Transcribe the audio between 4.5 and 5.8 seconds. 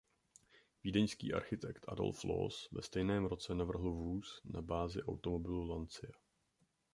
bázi automobilu